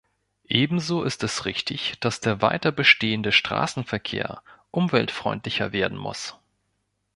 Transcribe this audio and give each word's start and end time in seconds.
Ebenso 0.49 1.03
ist 1.03 1.23
es 1.23 1.45
richtig, 1.45 1.99
dass 1.99 2.19
der 2.19 2.41
weiter 2.41 2.71
bestehende 2.71 3.31
Straßenverkehr 3.31 4.41
umweltfreundlicher 4.71 5.73
werden 5.73 5.95
muss. 5.95 6.39